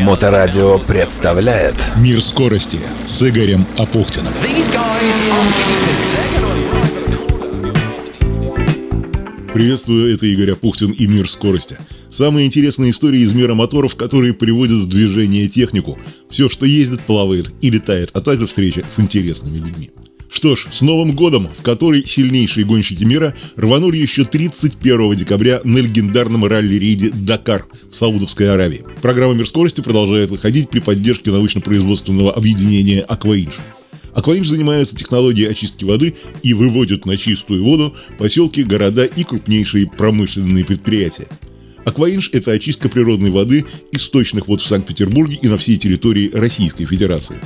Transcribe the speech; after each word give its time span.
Моторадио 0.00 0.78
представляет 0.78 1.74
Мир 1.96 2.22
скорости 2.22 2.78
с 3.06 3.22
Игорем 3.22 3.66
Апухтиным. 3.76 4.32
Приветствую, 9.52 10.14
это 10.14 10.26
Игорь 10.26 10.52
Апухтин 10.52 10.90
и 10.92 11.06
Мир 11.06 11.28
скорости. 11.28 11.78
Самые 12.10 12.46
интересные 12.46 12.90
истории 12.90 13.20
из 13.20 13.32
мира 13.32 13.54
моторов, 13.54 13.96
которые 13.96 14.32
приводят 14.32 14.84
в 14.84 14.88
движение 14.88 15.48
технику. 15.48 15.98
Все, 16.30 16.48
что 16.48 16.64
ездит, 16.64 17.00
плавает 17.00 17.50
и 17.60 17.70
летает, 17.70 18.10
а 18.14 18.20
также 18.20 18.46
встреча 18.46 18.84
с 18.90 18.98
интересными 18.98 19.56
людьми. 19.56 19.90
Что 20.38 20.54
ж, 20.54 20.68
с 20.70 20.82
Новым 20.82 21.16
годом, 21.16 21.48
в 21.58 21.62
который 21.62 22.06
сильнейшие 22.06 22.64
гонщики 22.64 23.02
мира 23.02 23.34
рванули 23.56 23.96
еще 23.96 24.24
31 24.24 25.16
декабря 25.16 25.60
на 25.64 25.78
легендарном 25.78 26.44
ралли-рейде 26.44 27.10
«Дакар» 27.10 27.66
в 27.90 27.96
Саудовской 27.96 28.48
Аравии. 28.48 28.84
Программа 29.02 29.34
«Мир 29.34 29.48
скорости» 29.48 29.80
продолжает 29.80 30.30
выходить 30.30 30.70
при 30.70 30.78
поддержке 30.78 31.32
научно-производственного 31.32 32.32
объединения 32.32 33.00
«Акваинж». 33.00 33.54
Акваинж 34.14 34.46
занимается 34.46 34.94
технологией 34.94 35.50
очистки 35.50 35.82
воды 35.82 36.14
и 36.44 36.54
выводит 36.54 37.04
на 37.04 37.16
чистую 37.16 37.64
воду 37.64 37.96
поселки, 38.16 38.62
города 38.62 39.06
и 39.06 39.24
крупнейшие 39.24 39.90
промышленные 39.90 40.64
предприятия. 40.64 41.26
Акваинж– 41.84 42.30
это 42.32 42.52
очистка 42.52 42.88
природной 42.88 43.30
воды 43.30 43.64
источных 43.90 44.46
вод 44.46 44.60
в 44.60 44.68
Санкт-Петербурге 44.68 45.36
и 45.42 45.48
на 45.48 45.58
всей 45.58 45.78
территории 45.78 46.30
Российской 46.32 46.84
Федерации. 46.84 47.38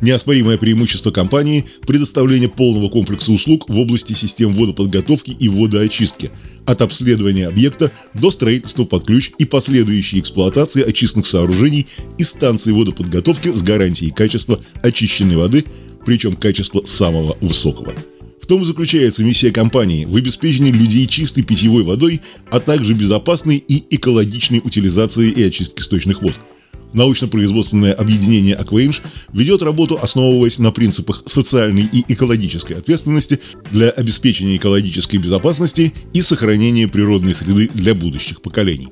Неоспоримое 0.00 0.58
преимущество 0.58 1.10
компании– 1.10 1.64
предоставление 1.86 2.48
полного 2.48 2.88
комплекса 2.88 3.32
услуг 3.32 3.68
в 3.68 3.76
области 3.78 4.12
систем 4.12 4.52
водоподготовки 4.52 5.32
и 5.32 5.48
водоочистки, 5.48 6.30
от 6.66 6.82
обследования 6.82 7.48
объекта 7.48 7.90
до 8.14 8.30
строительства 8.30 8.84
под 8.84 9.06
ключ 9.06 9.32
и 9.38 9.44
последующей 9.44 10.20
эксплуатации 10.20 10.88
очистных 10.88 11.26
сооружений 11.26 11.88
и 12.16 12.22
станций 12.22 12.72
водоподготовки 12.72 13.52
с 13.52 13.62
гарантией 13.62 14.12
качества 14.12 14.60
очищенной 14.82 15.36
воды, 15.36 15.64
причем 16.06 16.36
качества 16.36 16.82
самого 16.86 17.36
высокого. 17.40 17.92
В 18.40 18.46
том 18.46 18.62
и 18.62 18.64
заключается 18.64 19.24
миссия 19.24 19.50
компании– 19.50 20.04
в 20.06 20.14
обеспечении 20.14 20.70
людей 20.70 21.08
чистой 21.08 21.42
питьевой 21.42 21.82
водой, 21.82 22.20
а 22.50 22.60
также 22.60 22.94
безопасной 22.94 23.56
и 23.56 23.82
экологичной 23.90 24.60
утилизации 24.62 25.28
и 25.30 25.42
очистки 25.42 25.82
сточных 25.82 26.22
вод– 26.22 26.34
Научно-производственное 26.92 27.92
объединение 27.92 28.54
«Акваинж» 28.54 29.02
ведет 29.32 29.62
работу, 29.62 29.98
основываясь 30.00 30.58
на 30.58 30.72
принципах 30.72 31.22
социальной 31.26 31.82
и 31.82 32.04
экологической 32.12 32.74
ответственности 32.74 33.40
для 33.70 33.90
обеспечения 33.90 34.56
экологической 34.56 35.16
безопасности 35.16 35.92
и 36.14 36.22
сохранения 36.22 36.88
природной 36.88 37.34
среды 37.34 37.70
для 37.74 37.94
будущих 37.94 38.40
поколений. 38.40 38.88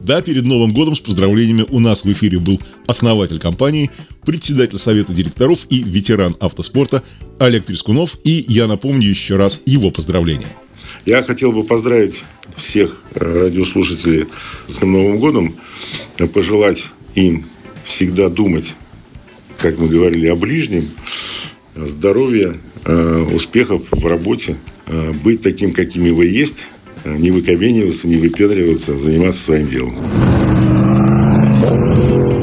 Да, 0.00 0.20
перед 0.22 0.44
Новым 0.44 0.72
годом 0.72 0.94
с 0.94 1.00
поздравлениями 1.00 1.64
у 1.68 1.80
нас 1.80 2.04
в 2.04 2.12
эфире 2.12 2.38
был 2.38 2.60
основатель 2.86 3.40
компании, 3.40 3.90
председатель 4.24 4.78
совета 4.78 5.12
директоров 5.12 5.66
и 5.70 5.82
ветеран 5.82 6.36
автоспорта 6.38 7.02
Олег 7.38 7.66
Трескунов, 7.66 8.16
и 8.22 8.44
я 8.46 8.66
напомню 8.66 9.08
еще 9.08 9.36
раз 9.36 9.60
его 9.64 9.90
поздравления. 9.90 10.46
Я 11.04 11.22
хотел 11.22 11.52
бы 11.52 11.64
поздравить 11.64 12.24
всех 12.56 13.00
радиослушателей 13.14 14.26
с 14.66 14.80
Новым 14.82 15.18
годом, 15.18 15.56
пожелать 16.32 16.88
им 17.16 17.44
всегда 17.84 18.28
думать, 18.28 18.76
как 19.58 19.78
мы 19.78 19.88
говорили, 19.88 20.28
о 20.28 20.36
ближнем, 20.36 20.88
здоровья, 21.74 22.54
э, 22.84 23.22
успехов 23.34 23.82
в 23.90 24.06
работе, 24.06 24.56
э, 24.86 25.12
быть 25.24 25.40
таким, 25.40 25.72
какими 25.72 26.10
вы 26.10 26.26
есть, 26.26 26.68
э, 27.04 27.16
не 27.16 27.30
выковениваться, 27.30 28.06
не 28.06 28.16
выпендриваться, 28.16 28.98
заниматься 28.98 29.42
своим 29.42 29.68
делом. 29.68 29.96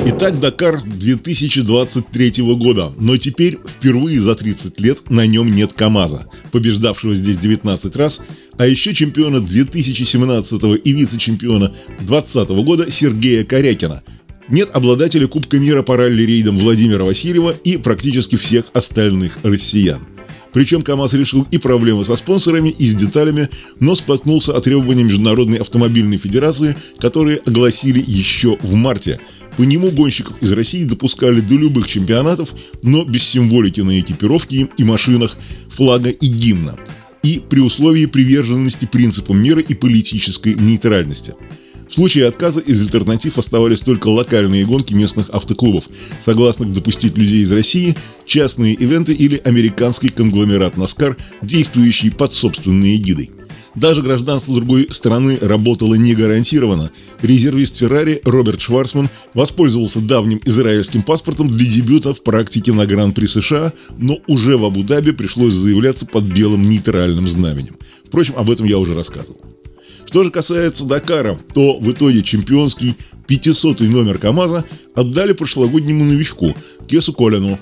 Итак, 0.06 0.40
Дакар 0.40 0.82
2023 0.84 2.56
года, 2.56 2.94
но 3.00 3.18
теперь 3.18 3.58
впервые 3.68 4.20
за 4.20 4.36
30 4.36 4.80
лет 4.80 5.10
на 5.10 5.26
нем 5.26 5.54
нет 5.54 5.74
КАМАЗа, 5.74 6.28
побеждавшего 6.52 7.16
здесь 7.16 7.38
19 7.38 7.96
раз, 7.96 8.22
а 8.58 8.68
еще 8.68 8.94
чемпиона 8.94 9.40
2017 9.40 10.64
и 10.84 10.92
вице-чемпиона 10.94 11.74
2020 12.00 12.50
года 12.64 12.92
Сергея 12.92 13.44
Корякина, 13.44 14.04
нет 14.50 14.70
обладателя 14.74 15.28
Кубка 15.28 15.58
мира 15.58 15.82
по 15.82 15.96
ралли-рейдам 15.96 16.58
Владимира 16.58 17.04
Васильева 17.04 17.52
и 17.64 17.78
практически 17.78 18.36
всех 18.36 18.66
остальных 18.74 19.38
россиян. 19.44 20.02
Причем 20.52 20.84
КАМАЗ 20.84 21.14
решил 21.14 21.48
и 21.50 21.58
проблемы 21.58 22.06
со 22.06 22.16
спонсорами, 22.16 22.70
и 22.70 22.86
с 22.86 22.94
деталями, 22.94 23.50
но 23.80 23.96
споткнулся 23.96 24.56
от 24.56 24.66
требований 24.66 25.04
Международной 25.04 25.58
автомобильной 25.58 26.18
федерации, 26.18 26.78
которые 27.00 27.38
огласили 27.38 28.04
еще 28.06 28.58
в 28.62 28.76
марте. 28.76 29.20
По 29.58 29.64
нему 29.64 29.90
гонщиков 29.90 30.40
из 30.42 30.52
России 30.52 30.84
допускали 30.84 31.40
до 31.40 31.56
любых 31.56 31.88
чемпионатов, 31.88 32.54
но 32.84 33.04
без 33.04 33.24
символики 33.24 33.82
на 33.82 34.00
экипировке 34.00 34.68
и 34.78 34.84
машинах, 34.84 35.38
флага 35.70 36.10
и 36.10 36.28
гимна. 36.28 36.78
И 37.24 37.42
при 37.50 37.60
условии 37.60 38.06
приверженности 38.06 38.86
принципам 38.86 39.42
мира 39.42 39.62
и 39.62 39.74
политической 39.74 40.54
нейтральности– 40.54 41.34
в 41.94 41.96
случае 41.96 42.26
отказа 42.26 42.60
из 42.60 42.82
альтернатив 42.82 43.38
оставались 43.38 43.82
только 43.82 44.08
локальные 44.08 44.66
гонки 44.66 44.96
местных 44.96 45.30
автоклубов, 45.30 45.84
согласных 46.26 46.74
допустить 46.74 47.16
людей 47.16 47.44
из 47.44 47.52
России, 47.52 47.96
частные 48.26 48.74
ивенты 48.74 49.14
или 49.14 49.40
американский 49.44 50.10
конгломерат 50.10 50.74
NASCAR, 50.74 51.18
действующий 51.44 52.10
под 52.10 52.34
собственной 52.34 52.96
эгидой. 52.96 53.30
Даже 53.76 54.02
гражданство 54.02 54.56
другой 54.56 54.88
страны 54.90 55.38
работало 55.40 55.94
не 55.94 56.16
гарантированно. 56.16 56.90
Резервист 57.22 57.78
Феррари 57.78 58.22
Роберт 58.24 58.62
Шварцман 58.62 59.10
воспользовался 59.36 60.00
давним 60.00 60.42
израильским 60.46 61.04
паспортом 61.04 61.48
для 61.48 61.70
дебюта 61.70 62.16
в 62.16 62.24
практике 62.24 62.74
на 62.74 62.88
Гран-при 62.88 63.28
США, 63.28 63.72
но 64.00 64.18
уже 64.26 64.58
в 64.58 64.66
Абу-Даби 64.66 65.12
пришлось 65.12 65.54
заявляться 65.54 66.08
под 66.08 66.24
белым 66.24 66.68
нейтральным 66.68 67.28
знаменем. 67.28 67.76
Впрочем, 68.04 68.34
об 68.36 68.50
этом 68.50 68.66
я 68.66 68.80
уже 68.80 68.96
рассказывал. 68.96 69.53
Что 70.14 70.24
же 70.24 70.30
касается 70.30 70.86
Дакара, 70.86 71.40
то 71.56 71.80
в 71.80 71.92
итоге 71.92 72.22
чемпионский 72.22 72.96
500-й 73.28 73.88
номер 73.88 74.20
КАМАЗа 74.20 74.64
отдали 74.94 75.34
прошлогоднему 75.34 76.04
новичку 76.04 76.56
Кесу 76.88 77.14
Колину, 77.14 77.58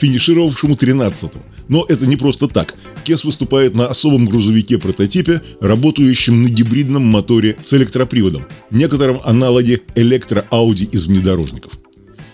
финишировавшему 0.00 0.72
13-м. 0.72 1.42
Но 1.68 1.84
это 1.86 2.06
не 2.06 2.16
просто 2.16 2.48
так. 2.48 2.76
Кес 3.04 3.24
выступает 3.24 3.74
на 3.74 3.88
особом 3.88 4.24
грузовике-прототипе, 4.24 5.42
работающем 5.60 6.42
на 6.42 6.48
гибридном 6.48 7.02
моторе 7.02 7.58
с 7.62 7.74
электроприводом, 7.74 8.46
некотором 8.70 9.20
аналоге 9.22 9.82
электро-ауди 9.94 10.86
из 10.86 11.04
внедорожников. 11.04 11.81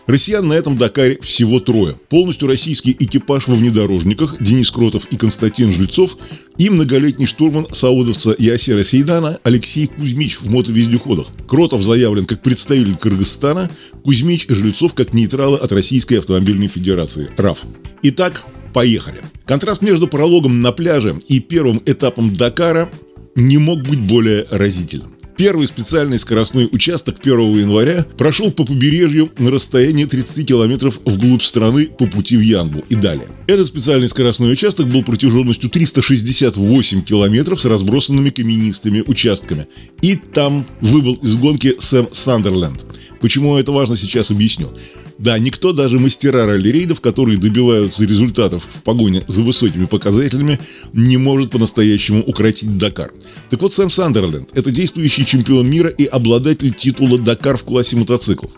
Россиян 0.09 0.49
на 0.49 0.55
этом 0.55 0.79
Дакаре 0.79 1.19
всего 1.21 1.61
трое. 1.61 1.95
Полностью 2.09 2.49
российский 2.49 2.97
экипаж 2.99 3.47
во 3.47 3.55
внедорожниках 3.55 4.37
Денис 4.41 4.71
Кротов 4.71 5.05
и 5.11 5.19
Константин 5.19 5.71
Жильцов 5.71 6.17
и 6.57 6.71
многолетний 6.71 7.27
штурман 7.27 7.67
саудовца 7.73 8.35
Ясера 8.39 8.85
Сейдана 8.85 9.39
Алексей 9.43 9.87
Кузьмич 9.87 10.41
в 10.41 10.51
мотовездеходах. 10.51 11.27
Кротов 11.47 11.83
заявлен 11.83 12.25
как 12.25 12.43
представитель 12.43 12.97
Кыргызстана, 12.97 13.71
Кузьмич 14.03 14.47
и 14.49 14.55
Жильцов 14.55 14.95
как 14.95 15.13
нейтралы 15.13 15.59
от 15.59 15.73
Российской 15.73 16.15
автомобильной 16.15 16.69
федерации 16.69 17.29
РАФ. 17.37 17.59
Итак, 18.05 18.47
поехали. 18.73 19.19
Контраст 19.45 19.83
между 19.83 20.09
прологом 20.09 20.63
на 20.63 20.73
пляже 20.73 21.21
и 21.29 21.39
первым 21.39 21.83
этапом 21.85 22.35
Дакара 22.35 22.89
не 23.35 23.59
мог 23.59 23.83
быть 23.83 24.01
более 24.01 24.47
разительным. 24.51 25.18
Первый 25.39 25.69
специальный 25.69 26.19
скоростной 26.19 26.69
участок 26.73 27.19
1 27.23 27.61
января 27.61 28.05
прошел 28.17 28.51
по 28.51 28.65
побережью 28.65 29.31
на 29.39 29.53
расстоянии 29.53 30.05
30 30.05 30.45
километров 30.45 30.99
вглубь 31.05 31.43
страны 31.43 31.87
по 31.87 32.07
пути 32.07 32.37
в 32.37 32.41
Янгу 32.41 32.85
и 32.89 32.97
далее. 32.97 33.29
Этот 33.47 33.69
специальный 33.69 34.09
скоростной 34.09 34.53
участок 34.53 34.89
был 34.89 35.05
протяженностью 35.05 35.71
368 35.71 37.03
километров 37.03 37.61
с 37.61 37.67
разбросанными 37.67 38.31
каменистыми 38.31 39.05
участками. 39.07 39.69
И 40.03 40.17
там 40.17 40.67
выбыл 40.81 41.15
из 41.23 41.37
гонки 41.37 41.77
Сэм 41.79 42.09
Сандерленд. 42.11 42.85
Почему 43.21 43.57
это 43.57 43.71
важно, 43.71 43.97
сейчас 43.97 44.33
объясню. 44.33 44.71
Да, 45.19 45.37
никто, 45.39 45.73
даже 45.73 45.99
мастера 45.99 46.47
ралли-рейдов, 46.47 47.01
которые 47.01 47.39
добиваются 47.39 48.05
результатов 48.05 48.65
в 48.73 48.83
погоне 48.83 49.25
за 49.27 49.43
высокими 49.43 49.87
показателями, 49.87 50.61
не 50.93 51.17
может 51.17 51.51
по-настоящему 51.51 52.23
укротить 52.23 52.79
Дакар. 52.79 53.13
Так 53.51 53.61
вот, 53.61 53.73
Сэм 53.73 53.91
Сандерленд– 53.91 54.51
это 54.55 54.71
действующий 54.71 55.27
чемпион 55.27 55.69
мира 55.69 55.89
и 55.89 56.05
обладатель 56.05 56.73
титула 56.73 57.19
Дакар 57.19 57.57
в 57.57 57.65
классе 57.65 57.97
мотоциклов. 57.97 58.53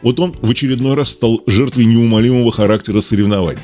Вот 0.00 0.18
он 0.18 0.34
в 0.40 0.50
очередной 0.50 0.94
раз 0.94 1.10
стал 1.10 1.42
жертвой 1.46 1.84
неумолимого 1.84 2.50
характера 2.50 3.02
соревнований. 3.02 3.60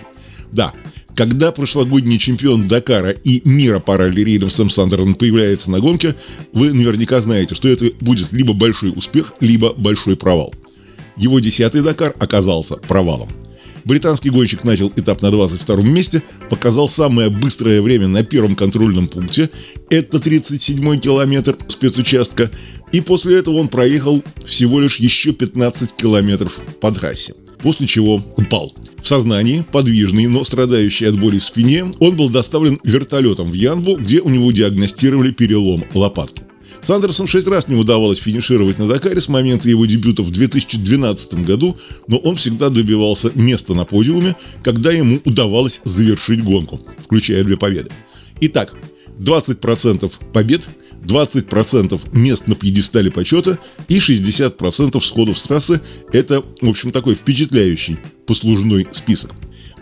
Да, 0.50 0.74
когда 1.14 1.52
прошлогодний 1.52 2.18
чемпион 2.18 2.68
Дакара 2.68 3.10
и 3.10 3.40
мира 3.48 3.80
по 3.80 3.96
ралли-рейдам 3.96 4.50
Сэм 4.50 4.68
Сандерленд 4.68 5.18
появляется 5.18 5.70
на 5.70 5.80
гонке, 5.80 6.16
вы 6.52 6.74
наверняка 6.74 7.22
знаете, 7.22 7.54
что 7.54 7.68
это 7.68 7.90
будет 8.00 8.30
либо 8.32 8.52
большой 8.52 8.92
успех, 8.94 9.32
либо 9.40 9.72
большой 9.72 10.16
провал. 10.16 10.54
Его 11.22 11.38
десятый 11.38 11.82
Дакар 11.82 12.12
оказался 12.18 12.78
провалом. 12.78 13.28
Британский 13.84 14.30
гонщик 14.30 14.64
начал 14.64 14.92
этап 14.96 15.22
на 15.22 15.30
22 15.30 15.76
месте, 15.82 16.20
показал 16.50 16.88
самое 16.88 17.30
быстрое 17.30 17.80
время 17.80 18.08
на 18.08 18.24
первом 18.24 18.56
контрольном 18.56 19.06
пункте. 19.06 19.48
Это 19.88 20.16
37-й 20.16 20.98
километр 20.98 21.56
спецучастка. 21.68 22.50
И 22.90 23.00
после 23.00 23.38
этого 23.38 23.58
он 23.58 23.68
проехал 23.68 24.24
всего 24.44 24.80
лишь 24.80 24.96
еще 24.96 25.32
15 25.32 25.94
километров 25.94 26.58
по 26.80 26.90
трассе. 26.90 27.34
После 27.60 27.86
чего 27.86 28.20
упал. 28.36 28.74
В 29.00 29.06
сознании, 29.06 29.64
подвижный, 29.70 30.26
но 30.26 30.44
страдающий 30.44 31.04
от 31.04 31.20
боли 31.20 31.38
в 31.38 31.44
спине, 31.44 31.84
он 32.00 32.16
был 32.16 32.30
доставлен 32.30 32.80
вертолетом 32.82 33.48
в 33.48 33.54
Янву, 33.54 33.94
где 33.94 34.20
у 34.20 34.28
него 34.28 34.50
диагностировали 34.50 35.30
перелом 35.30 35.84
лопатки. 35.94 36.42
Сандерсом 36.82 37.28
шесть 37.28 37.46
раз 37.46 37.68
не 37.68 37.76
удавалось 37.76 38.18
финишировать 38.18 38.78
на 38.78 38.88
Дакаре 38.88 39.20
с 39.20 39.28
момента 39.28 39.68
его 39.68 39.86
дебюта 39.86 40.22
в 40.22 40.32
2012 40.32 41.34
году, 41.44 41.76
но 42.08 42.18
он 42.18 42.34
всегда 42.36 42.70
добивался 42.70 43.30
места 43.36 43.72
на 43.74 43.84
подиуме, 43.84 44.36
когда 44.62 44.90
ему 44.90 45.20
удавалось 45.24 45.80
завершить 45.84 46.42
гонку, 46.42 46.80
включая 47.04 47.44
две 47.44 47.56
победы. 47.56 47.90
Итак, 48.40 48.74
20% 49.18 50.12
побед, 50.32 50.62
20% 51.04 52.00
мест 52.12 52.48
на 52.48 52.56
пьедестале 52.56 53.12
почета 53.12 53.58
и 53.86 53.98
60% 53.98 55.00
сходов 55.00 55.38
с 55.38 55.42
трассы– 55.42 55.80
это, 56.12 56.42
в 56.60 56.68
общем, 56.68 56.90
такой 56.90 57.14
впечатляющий 57.14 57.98
послужной 58.26 58.88
список. 58.92 59.30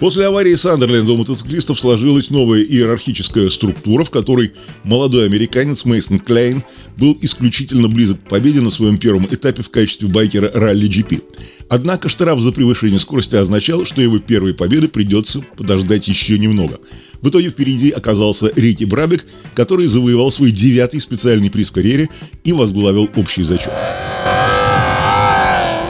После 0.01 0.25
аварии 0.25 0.55
Сандерленда 0.55 1.13
у 1.13 1.19
мотоциклистов 1.19 1.79
сложилась 1.79 2.31
новая 2.31 2.63
иерархическая 2.63 3.51
структура, 3.51 4.03
в 4.03 4.11
которой 4.11 4.53
молодой 4.83 5.27
американец 5.27 5.85
Мейсон 5.85 6.19
Клейн 6.21 6.65
был 6.97 7.19
исключительно 7.21 7.87
близок 7.87 8.19
к 8.25 8.29
победе 8.29 8.63
на 8.63 8.71
своем 8.71 8.97
первом 8.97 9.27
этапе 9.31 9.63
в 9.63 9.69
качестве 9.69 10.09
байкера 10.09 10.51
ралли 10.55 10.89
GP. 10.89 11.23
Однако 11.69 12.09
штраф 12.09 12.41
за 12.41 12.51
превышение 12.51 12.99
скорости 12.99 13.37
означал, 13.37 13.85
что 13.85 14.01
его 14.01 14.19
первой 14.19 14.55
победы 14.55 14.89
придется 14.89 15.45
подождать 15.59 16.09
еще 16.09 16.39
немного. 16.39 16.79
В 17.21 17.29
итоге 17.29 17.51
впереди 17.51 17.91
оказался 17.91 18.51
Рики 18.57 18.85
Брабек, 18.85 19.27
который 19.55 19.87
завоевал 19.87 20.33
свой 20.33 20.51
девятый 20.51 21.01
специальный 21.01 21.51
приз 21.51 21.69
в 21.69 21.73
карьере 21.73 22.09
и 22.43 22.55
возглавил 22.55 23.11
общий 23.17 23.43
зачет. 23.43 23.73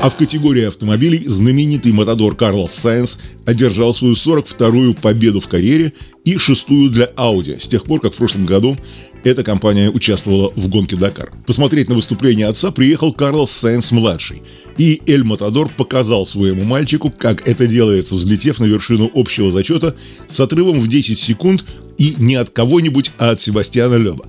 А 0.02 0.08
в 0.08 0.16
категории 0.16 0.64
автомобилей 0.64 1.24
знаменитый 1.26 1.92
мотодор 1.92 2.34
Карлос 2.34 2.72
Сайенс 2.72 3.18
одержал 3.44 3.92
свою 3.92 4.14
42-ю 4.14 4.94
победу 4.94 5.40
в 5.40 5.48
карьере 5.48 5.92
и 6.24 6.38
шестую 6.38 6.90
для 6.90 7.04
Audi, 7.16 7.60
с 7.60 7.68
тех 7.68 7.84
пор, 7.84 8.00
как 8.00 8.14
в 8.14 8.16
прошлом 8.16 8.46
году 8.46 8.78
эта 9.24 9.44
компания 9.44 9.90
участвовала 9.90 10.54
в 10.56 10.68
гонке 10.68 10.96
Дакар. 10.96 11.30
Посмотреть 11.46 11.90
на 11.90 11.96
выступление 11.96 12.46
отца 12.46 12.70
приехал 12.70 13.12
Карлос 13.12 13.50
Сайенс-младший. 13.50 14.40
И 14.78 15.02
Эль 15.06 15.22
Матадор 15.22 15.68
показал 15.68 16.24
своему 16.24 16.64
мальчику, 16.64 17.10
как 17.10 17.46
это 17.46 17.66
делается, 17.66 18.14
взлетев 18.14 18.58
на 18.58 18.64
вершину 18.64 19.10
общего 19.14 19.52
зачета 19.52 19.96
с 20.28 20.40
отрывом 20.40 20.80
в 20.80 20.88
10 20.88 21.18
секунд 21.18 21.66
и 21.98 22.14
не 22.16 22.36
от 22.36 22.48
кого-нибудь, 22.48 23.12
а 23.18 23.32
от 23.32 23.42
Себастьяна 23.42 23.96
Леба. 23.96 24.24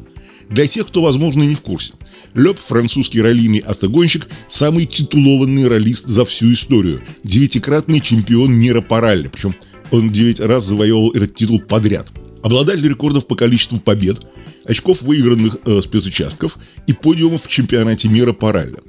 Для 0.51 0.67
тех, 0.67 0.87
кто, 0.87 1.01
возможно, 1.01 1.43
не 1.43 1.55
в 1.55 1.61
курсе. 1.61 1.93
Леб, 2.33 2.57
французский 2.59 3.21
раллийный 3.21 3.59
автогонщик, 3.59 4.27
самый 4.49 4.85
титулованный 4.85 5.67
раллист 5.67 6.07
за 6.07 6.25
всю 6.25 6.53
историю. 6.53 7.01
Девятикратный 7.23 8.01
чемпион 8.01 8.53
мира 8.53 8.81
по 8.81 8.99
ралли. 8.99 9.29
Причем 9.29 9.55
он 9.91 10.09
девять 10.09 10.39
раз 10.39 10.65
завоевывал 10.65 11.11
этот 11.11 11.35
титул 11.35 11.59
подряд. 11.59 12.09
Обладатель 12.43 12.87
рекордов 12.87 13.27
по 13.27 13.35
количеству 13.35 13.79
побед, 13.79 14.25
очков 14.65 15.01
выигранных 15.01 15.57
э, 15.65 15.81
спецучастков 15.81 16.57
и 16.87 16.93
подиумов 16.93 17.45
в 17.45 17.47
чемпионате 17.47 18.09
мира 18.09 18.33
по 18.33 18.51
ралли. 18.51 18.79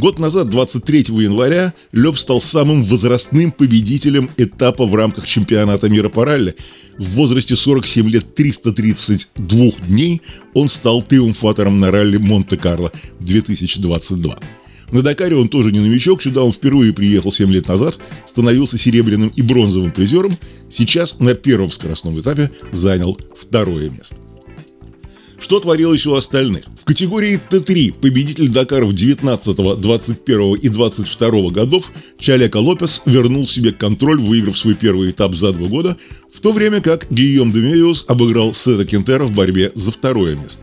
Год 0.00 0.18
назад, 0.18 0.48
23 0.48 1.00
января, 1.10 1.74
Леб 1.92 2.16
стал 2.16 2.40
самым 2.40 2.84
возрастным 2.84 3.52
победителем 3.52 4.30
этапа 4.38 4.86
в 4.86 4.94
рамках 4.94 5.26
чемпионата 5.26 5.90
мира 5.90 6.08
по 6.08 6.24
ралли. 6.24 6.56
В 6.96 7.04
возрасте 7.10 7.54
47 7.54 8.08
лет 8.08 8.34
332 8.34 9.72
дней 9.86 10.22
он 10.54 10.70
стал 10.70 11.02
триумфатором 11.02 11.80
на 11.80 11.90
ралли 11.90 12.16
Монте-Карло 12.16 12.92
2022. 13.20 14.38
На 14.90 15.02
Дакаре 15.02 15.36
он 15.36 15.48
тоже 15.48 15.70
не 15.70 15.80
новичок, 15.80 16.22
сюда 16.22 16.44
он 16.44 16.52
впервые 16.52 16.94
приехал 16.94 17.30
7 17.30 17.52
лет 17.52 17.68
назад, 17.68 17.98
становился 18.26 18.78
серебряным 18.78 19.30
и 19.36 19.42
бронзовым 19.42 19.90
призером, 19.90 20.34
сейчас 20.70 21.20
на 21.20 21.34
первом 21.34 21.70
скоростном 21.70 22.18
этапе 22.18 22.50
занял 22.72 23.18
второе 23.38 23.90
место. 23.90 24.16
Что 25.40 25.58
творилось 25.58 26.06
у 26.06 26.14
остальных? 26.14 26.66
В 26.82 26.84
категории 26.84 27.40
Т3 27.50 27.94
победитель 27.94 28.50
Дакаров 28.50 28.92
19, 28.92 29.80
21 29.80 30.54
и 30.56 30.68
22 30.68 31.50
годов 31.50 31.90
Чалека 32.18 32.58
Лопес 32.58 33.00
вернул 33.06 33.46
себе 33.46 33.72
контроль, 33.72 34.20
выиграв 34.20 34.58
свой 34.58 34.74
первый 34.74 35.10
этап 35.10 35.34
за 35.34 35.52
два 35.52 35.66
года, 35.66 35.96
в 36.32 36.40
то 36.40 36.52
время 36.52 36.82
как 36.82 37.10
Гийом 37.10 37.52
Демеиус 37.52 38.04
обыграл 38.06 38.52
Сета 38.52 38.84
Кентера 38.84 39.24
в 39.24 39.32
борьбе 39.32 39.72
за 39.74 39.92
второе 39.92 40.36
место. 40.36 40.62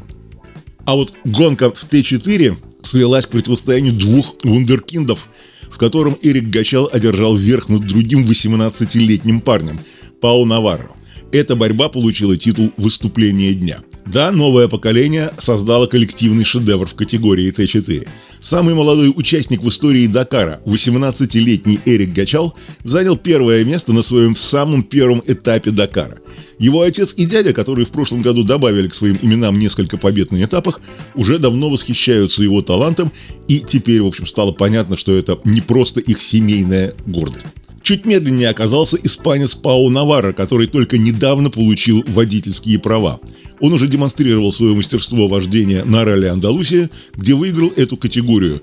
А 0.86 0.96
вот 0.96 1.12
гонка 1.26 1.72
в 1.72 1.84
Т4 1.84 2.56
свелась 2.84 3.26
к 3.26 3.32
противостоянию 3.32 3.94
двух 3.94 4.36
вундеркиндов, 4.44 5.28
в 5.70 5.78
котором 5.78 6.18
Эрик 6.22 6.50
Гачал 6.50 6.88
одержал 6.92 7.36
верх 7.36 7.68
над 7.68 7.86
другим 7.86 8.26
18-летним 8.26 9.42
парнем– 9.42 9.80
Пау 10.22 10.46
Наварро. 10.46 10.92
Эта 11.32 11.56
борьба 11.56 11.90
получила 11.90 12.38
титул 12.38 12.72
«Выступление 12.78 13.54
дня». 13.54 13.82
Да, 14.12 14.32
новое 14.32 14.70
поколение 14.70 15.34
создало 15.38 15.86
коллективный 15.86 16.46
шедевр 16.46 16.88
в 16.88 16.96
категории 16.96 17.52
Т4. 17.52 18.08
Самый 18.40 18.74
молодой 18.74 19.12
участник 19.14 19.62
в 19.62 19.68
истории 19.68 20.08
Дакара, 20.08 20.62
18-летний 20.66 21.80
Эрик 21.86 22.14
Гачал, 22.14 22.56
занял 22.84 23.18
первое 23.18 23.66
место 23.66 23.92
на 23.92 24.04
своем 24.04 24.38
самом 24.38 24.84
первом 24.84 25.22
этапе 25.26 25.72
Дакара. 25.72 26.20
Его 26.58 26.84
отец 26.84 27.14
и 27.18 27.26
дядя, 27.26 27.52
которые 27.52 27.86
в 27.86 27.90
прошлом 27.90 28.22
году 28.22 28.44
добавили 28.46 28.88
к 28.88 28.94
своим 28.94 29.18
именам 29.22 29.60
несколько 29.60 29.98
побед 29.98 30.32
на 30.32 30.42
этапах, 30.42 30.80
уже 31.14 31.38
давно 31.38 31.70
восхищаются 31.70 32.42
его 32.42 32.62
талантом, 32.62 33.12
и 33.50 33.60
теперь, 33.60 34.02
в 34.02 34.08
общем, 34.08 34.26
стало 34.26 34.54
понятно, 34.54 34.96
что 34.96 35.14
это 35.14 35.38
не 35.44 35.60
просто 35.60 36.00
их 36.00 36.22
семейная 36.22 36.94
гордость. 37.06 37.48
Чуть 37.88 38.06
медленнее 38.06 38.50
оказался 38.50 38.98
испанец 39.02 39.56
Пау 39.56 39.90
Наварро, 39.90 40.34
который 40.34 40.68
только 40.68 40.98
недавно 40.98 41.50
получил 41.50 42.04
водительские 42.06 42.80
права. 42.80 43.22
Он 43.60 43.74
уже 43.74 43.88
демонстрировал 43.88 44.52
свое 44.52 44.76
мастерство 44.76 45.28
вождения 45.28 45.84
на 45.84 46.04
ралли 46.06 46.28
Андалусия, 46.28 46.90
где 47.16 47.34
выиграл 47.34 47.72
эту 47.76 47.98
категорию. 47.98 48.62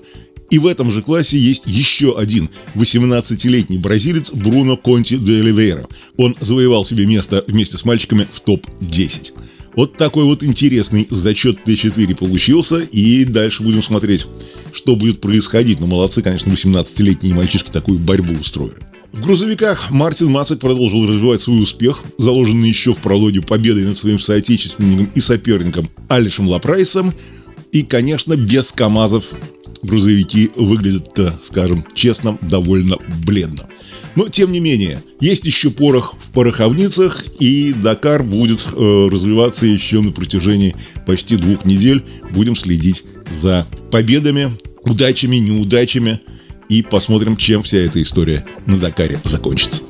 И 0.51 0.59
в 0.59 0.67
этом 0.67 0.91
же 0.91 1.01
классе 1.01 1.37
есть 1.37 1.63
еще 1.65 2.17
один 2.17 2.49
18-летний 2.75 3.77
бразилец 3.77 4.31
Бруно 4.31 4.77
Конти 4.77 5.17
де 5.17 5.39
Оливейра. 5.39 5.87
Он 6.17 6.35
завоевал 6.39 6.85
себе 6.85 7.05
место 7.05 7.43
вместе 7.47 7.77
с 7.77 7.85
мальчиками 7.85 8.27
в 8.31 8.39
топ-10. 8.41 9.33
Вот 9.75 9.97
такой 9.97 10.23
вот 10.23 10.43
интересный 10.43 11.07
зачет 11.09 11.57
Т4 11.65 12.15
получился, 12.15 12.79
и 12.79 13.25
дальше 13.25 13.63
будем 13.63 13.83
смотреть, 13.83 14.25
что 14.71 14.95
будет 14.95 15.19
происходить. 15.19 15.79
Но 15.79 15.87
ну, 15.87 15.93
молодцы, 15.93 16.21
конечно, 16.21 16.49
18-летние 16.49 17.33
мальчишки 17.33 17.71
такую 17.71 17.99
борьбу 17.99 18.33
устроили. 18.39 18.75
В 19.15 19.21
грузовиках 19.21 19.91
Мартин 19.91 20.29
Мацек 20.29 20.59
продолжил 20.59 21.07
развивать 21.07 21.39
свой 21.39 21.63
успех, 21.63 22.03
заложенный 22.17 22.67
еще 22.67 22.93
в 22.93 22.97
прологе 22.97 23.41
победой 23.41 23.85
над 23.85 23.97
своим 23.97 24.19
соотечественником 24.19 25.09
и 25.15 25.21
соперником 25.21 25.87
Алишем 26.09 26.49
Лапрайсом. 26.49 27.13
И, 27.71 27.83
конечно, 27.83 28.35
без 28.35 28.73
КАМАЗов 28.73 29.23
грузовики 29.81 30.51
выглядят, 30.57 31.17
скажем 31.45 31.85
честно, 31.93 32.37
довольно 32.41 32.97
бледно. 33.25 33.69
Но, 34.17 34.27
тем 34.27 34.51
не 34.51 34.59
менее, 34.59 35.01
есть 35.21 35.45
еще 35.45 35.71
порох 35.71 36.15
в 36.21 36.31
пороховницах, 36.31 37.23
и 37.39 37.71
Дакар 37.71 38.21
будет 38.21 38.65
э, 38.73 39.07
развиваться 39.09 39.65
еще 39.65 40.01
на 40.01 40.11
протяжении 40.11 40.75
почти 41.05 41.37
двух 41.37 41.63
недель. 41.63 42.03
Будем 42.31 42.57
следить 42.57 43.05
за 43.31 43.65
победами, 43.91 44.51
удачами, 44.83 45.37
неудачами– 45.37 46.19
и 46.69 46.81
посмотрим, 46.81 47.37
чем 47.37 47.63
вся 47.63 47.77
эта 47.79 48.01
история 48.01 48.45
на 48.65 48.77
Дакаре 48.77 49.19
закончится. 49.23 49.83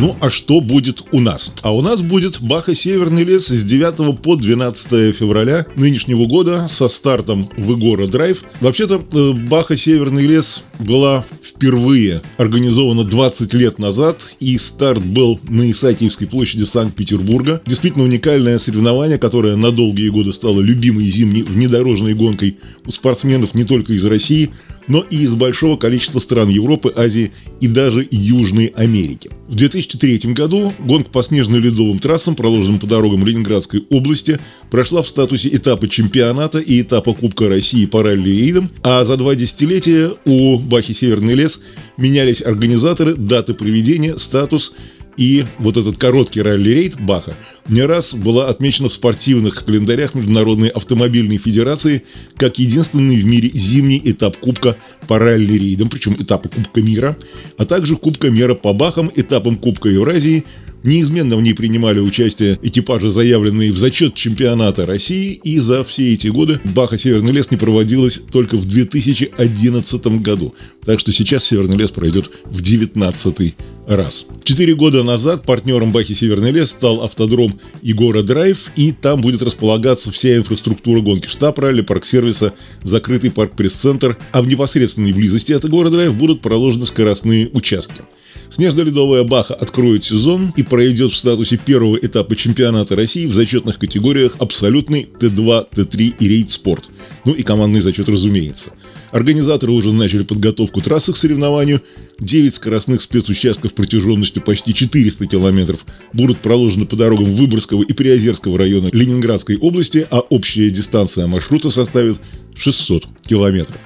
Ну, 0.00 0.16
а 0.20 0.30
что 0.30 0.60
будет 0.60 1.02
у 1.10 1.18
нас? 1.18 1.52
А 1.62 1.74
у 1.74 1.82
нас 1.82 2.02
будет 2.02 2.40
Баха 2.40 2.72
Северный 2.76 3.24
лес 3.24 3.48
с 3.48 3.64
9 3.64 4.20
по 4.20 4.36
12 4.36 5.16
февраля 5.16 5.66
нынешнего 5.74 6.26
года 6.26 6.68
со 6.68 6.88
стартом 6.88 7.50
в 7.56 7.74
Игора 7.74 8.06
Драйв. 8.06 8.44
Вообще-то 8.60 9.02
э, 9.12 9.32
Баха 9.32 9.76
Северный 9.76 10.24
лес 10.24 10.62
была 10.78 11.24
впервые 11.42 12.22
организована 12.36 13.02
20 13.02 13.52
лет 13.54 13.80
назад, 13.80 14.36
и 14.38 14.56
старт 14.58 15.04
был 15.04 15.40
на 15.48 15.68
Исаакиевской 15.68 16.28
площади 16.28 16.62
Санкт-Петербурга. 16.62 17.60
Действительно 17.66 18.04
уникальное 18.04 18.58
соревнование, 18.58 19.18
которое 19.18 19.56
на 19.56 19.72
долгие 19.72 20.10
годы 20.10 20.32
стало 20.32 20.60
любимой 20.60 21.06
зимней 21.06 21.42
внедорожной 21.42 22.14
гонкой 22.14 22.58
у 22.86 22.92
спортсменов 22.92 23.52
не 23.54 23.64
только 23.64 23.94
из 23.94 24.04
России, 24.04 24.50
но 24.86 25.00
и 25.00 25.22
из 25.24 25.34
большого 25.34 25.76
количества 25.76 26.20
стран 26.20 26.50
Европы, 26.50 26.92
Азии 26.94 27.32
и 27.60 27.66
даже 27.66 28.06
Южной 28.08 28.66
Америки. 28.66 29.30
В 29.48 29.54
2003 29.54 30.34
году 30.34 30.74
гонка 30.78 31.08
по 31.08 31.22
снежно-ледовым 31.22 31.98
трассам, 32.00 32.34
проложенным 32.34 32.78
по 32.78 32.86
дорогам 32.86 33.26
Ленинградской 33.26 33.82
области, 33.88 34.38
прошла 34.70 35.00
в 35.00 35.08
статусе 35.08 35.48
этапа 35.48 35.88
чемпионата 35.88 36.58
и 36.58 36.82
этапа 36.82 37.14
Кубка 37.14 37.48
России 37.48 37.86
по 37.86 38.02
ралли-рейдам, 38.02 38.68
а 38.82 39.02
за 39.04 39.16
два 39.16 39.34
десятилетия 39.34 40.12
у 40.26 40.58
Бахи 40.58 40.92
Северный 40.92 41.32
лес 41.32 41.62
менялись 41.96 42.42
организаторы, 42.42 43.14
даты 43.14 43.54
проведения, 43.54 44.18
статус 44.18 44.74
и 45.16 45.46
вот 45.58 45.78
этот 45.78 45.96
короткий 45.96 46.42
ралли-рейд 46.42 47.00
Баха 47.00 47.34
не 47.68 47.82
раз 47.82 48.14
была 48.14 48.48
отмечена 48.48 48.88
в 48.88 48.92
спортивных 48.92 49.64
календарях 49.64 50.14
Международной 50.14 50.68
автомобильной 50.68 51.38
федерации 51.38 52.02
как 52.36 52.58
единственный 52.58 53.20
в 53.20 53.26
мире 53.26 53.50
зимний 53.52 54.00
этап 54.04 54.36
Кубка 54.36 54.76
по 55.06 55.18
ралли-рейдам, 55.18 55.88
причем 55.88 56.16
этапа 56.18 56.48
Кубка 56.48 56.82
мира, 56.82 57.16
а 57.56 57.64
также 57.64 57.96
Кубка 57.96 58.30
мира 58.30 58.54
по 58.54 58.72
бахам, 58.72 59.10
этапом 59.14 59.56
Кубка 59.56 59.88
Евразии– 59.88 60.44
Неизменно 60.82 61.36
в 61.36 61.42
ней 61.42 61.54
принимали 61.54 61.98
участие 61.98 62.58
экипажи, 62.62 63.10
заявленные 63.10 63.72
в 63.72 63.78
зачет 63.78 64.14
чемпионата 64.14 64.86
России, 64.86 65.32
и 65.42 65.58
за 65.58 65.84
все 65.84 66.14
эти 66.14 66.28
годы 66.28 66.60
Баха 66.64 66.96
Северный 66.96 67.32
лес 67.32 67.50
не 67.50 67.56
проводилась 67.56 68.20
только 68.30 68.56
в 68.56 68.66
2011 68.66 70.06
году. 70.22 70.54
Так 70.84 71.00
что 71.00 71.12
сейчас 71.12 71.44
Северный 71.44 71.76
лес 71.76 71.90
пройдет 71.90 72.30
в 72.44 72.62
19 72.62 73.54
раз. 73.88 74.26
Четыре 74.44 74.74
года 74.74 75.02
назад 75.02 75.44
партнером 75.44 75.90
Бахи 75.90 76.14
Северный 76.14 76.52
лес 76.52 76.70
стал 76.70 77.02
автодром 77.02 77.58
Егора 77.82 78.22
Драйв, 78.22 78.70
и 78.76 78.92
там 78.92 79.20
будет 79.20 79.42
располагаться 79.42 80.12
вся 80.12 80.36
инфраструктура 80.36 81.00
гонки. 81.00 81.26
Штаб 81.26 81.58
ралли, 81.58 81.80
парк-сервиса, 81.80 82.54
закрытый 82.82 83.30
парк-пресс-центр, 83.30 84.16
а 84.30 84.42
в 84.42 84.46
непосредственной 84.46 85.12
близости 85.12 85.52
от 85.52 85.64
Егора 85.64 85.90
Драйв 85.90 86.14
будут 86.14 86.40
проложены 86.40 86.86
скоростные 86.86 87.48
участки. 87.52 88.02
Снежно-ледовая 88.50 89.24
Баха 89.24 89.54
откроет 89.54 90.04
сезон 90.04 90.52
и 90.56 90.62
пройдет 90.62 91.12
в 91.12 91.16
статусе 91.16 91.58
первого 91.58 91.96
этапа 91.96 92.34
чемпионата 92.34 92.96
России 92.96 93.26
в 93.26 93.34
зачетных 93.34 93.78
категориях 93.78 94.36
абсолютный 94.38 95.08
Т2, 95.20 95.66
Т3 95.70 96.14
и 96.18 96.28
рейд-спорт. 96.28 96.84
Ну 97.24 97.34
и 97.34 97.42
командный 97.42 97.80
зачет, 97.80 98.08
разумеется. 98.08 98.70
Организаторы 99.10 99.72
уже 99.72 99.92
начали 99.92 100.22
подготовку 100.22 100.80
трассы 100.80 101.12
к 101.12 101.16
соревнованию. 101.16 101.82
9 102.20 102.54
скоростных 102.54 103.00
спецучастков 103.00 103.72
протяженностью 103.72 104.42
почти 104.42 104.74
400 104.74 105.26
километров 105.26 105.86
будут 106.12 106.38
проложены 106.38 106.84
по 106.84 106.96
дорогам 106.96 107.26
Выборгского 107.26 107.82
и 107.82 107.92
Приозерского 107.92 108.58
района 108.58 108.88
Ленинградской 108.92 109.56
области, 109.56 110.06
а 110.10 110.20
общая 110.20 110.70
дистанция 110.70 111.26
маршрута 111.26 111.70
составит 111.70 112.18
600 112.56 113.06
километров. 113.26 113.76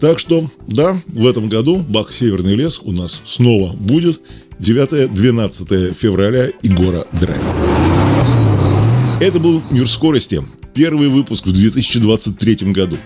Так 0.00 0.18
что, 0.18 0.50
да, 0.66 1.00
в 1.08 1.26
этом 1.26 1.50
году 1.50 1.84
Бах 1.86 2.12
Северный 2.12 2.54
лес 2.54 2.80
у 2.82 2.90
нас 2.90 3.20
снова 3.26 3.74
будет 3.74 4.20
9-12 4.58 5.94
февраля 5.94 6.48
и 6.48 6.68
гора 6.68 7.04
Драйв. 7.12 7.42
Это 9.20 9.38
был 9.38 9.62
«Мир 9.70 9.86
скорости», 9.86 10.42
первый 10.72 11.08
выпуск 11.08 11.46
в 11.46 11.52
2023 11.52 12.72
году. 12.72 12.96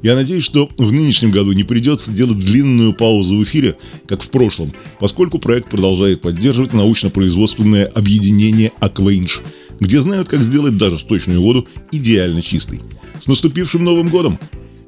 Я 0.00 0.14
надеюсь, 0.14 0.44
что 0.44 0.70
в 0.78 0.92
нынешнем 0.92 1.32
году 1.32 1.50
не 1.50 1.64
придется 1.64 2.12
делать 2.12 2.38
длинную 2.38 2.92
паузу 2.92 3.36
в 3.36 3.42
эфире, 3.42 3.76
как 4.06 4.22
в 4.22 4.28
прошлом, 4.30 4.72
поскольку 5.00 5.40
проект 5.40 5.68
продолжает 5.68 6.20
поддерживать 6.20 6.72
научно-производственное 6.72 7.86
объединение 7.86 8.70
«Аквейнш», 8.78 9.40
где 9.80 10.00
знают, 10.00 10.28
как 10.28 10.44
сделать 10.44 10.76
даже 10.76 11.00
сточную 11.00 11.42
воду 11.42 11.66
идеально 11.90 12.42
чистой. 12.42 12.80
С 13.20 13.26
наступившим 13.26 13.82
Новым 13.82 14.08
годом! 14.08 14.38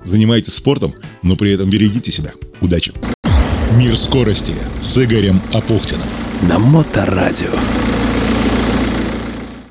Занимайтесь 0.05 0.55
спортом, 0.55 0.95
но 1.23 1.37
при 1.37 1.53
этом 1.53 1.69
берегите 1.71 2.13
себя. 2.13 2.33
Удачи! 2.61 2.93
Мир 3.77 3.97
скорости 3.97 4.55
с 4.81 4.99
Игорем 4.99 5.41
Апухтиным. 5.53 6.07
На 6.49 6.59
Моторадио. 6.59 7.51